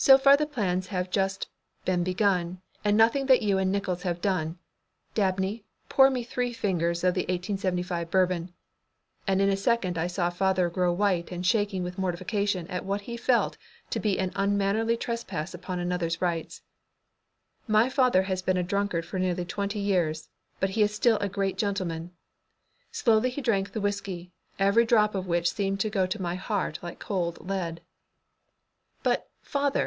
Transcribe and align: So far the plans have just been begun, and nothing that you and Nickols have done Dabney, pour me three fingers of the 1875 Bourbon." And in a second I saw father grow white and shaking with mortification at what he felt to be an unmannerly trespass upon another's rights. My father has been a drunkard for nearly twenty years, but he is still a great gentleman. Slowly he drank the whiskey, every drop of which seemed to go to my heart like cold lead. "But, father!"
So 0.00 0.16
far 0.16 0.36
the 0.36 0.46
plans 0.46 0.86
have 0.86 1.10
just 1.10 1.48
been 1.84 2.04
begun, 2.04 2.62
and 2.84 2.96
nothing 2.96 3.26
that 3.26 3.42
you 3.42 3.58
and 3.58 3.72
Nickols 3.72 4.02
have 4.02 4.20
done 4.20 4.56
Dabney, 5.12 5.64
pour 5.88 6.08
me 6.08 6.22
three 6.22 6.52
fingers 6.52 7.02
of 7.02 7.14
the 7.14 7.22
1875 7.22 8.08
Bourbon." 8.08 8.54
And 9.26 9.42
in 9.42 9.48
a 9.48 9.56
second 9.56 9.98
I 9.98 10.06
saw 10.06 10.30
father 10.30 10.70
grow 10.70 10.92
white 10.92 11.32
and 11.32 11.44
shaking 11.44 11.82
with 11.82 11.98
mortification 11.98 12.68
at 12.68 12.84
what 12.84 13.00
he 13.02 13.16
felt 13.16 13.56
to 13.90 13.98
be 13.98 14.20
an 14.20 14.30
unmannerly 14.36 14.96
trespass 14.96 15.52
upon 15.52 15.80
another's 15.80 16.22
rights. 16.22 16.62
My 17.66 17.88
father 17.88 18.22
has 18.22 18.40
been 18.40 18.56
a 18.56 18.62
drunkard 18.62 19.04
for 19.04 19.18
nearly 19.18 19.44
twenty 19.44 19.80
years, 19.80 20.28
but 20.60 20.70
he 20.70 20.82
is 20.82 20.94
still 20.94 21.16
a 21.18 21.28
great 21.28 21.58
gentleman. 21.58 22.12
Slowly 22.92 23.30
he 23.30 23.40
drank 23.40 23.72
the 23.72 23.80
whiskey, 23.80 24.30
every 24.60 24.84
drop 24.84 25.16
of 25.16 25.26
which 25.26 25.52
seemed 25.52 25.80
to 25.80 25.90
go 25.90 26.06
to 26.06 26.22
my 26.22 26.36
heart 26.36 26.78
like 26.84 27.00
cold 27.00 27.40
lead. 27.48 27.80
"But, 29.02 29.28
father!" 29.42 29.86